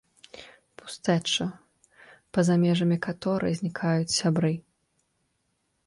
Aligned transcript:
Пустэча, 0.81 1.47
паза 2.37 2.55
межамі 2.65 2.97
каторай 3.07 3.53
знікаюць 3.61 4.13
сябры. 4.19 4.53